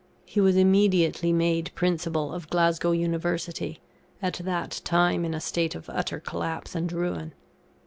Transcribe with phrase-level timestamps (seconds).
[0.25, 3.81] He was immediately made Principal of Glasgow University,
[4.19, 7.35] at that time in a state of utter collapse and ruin.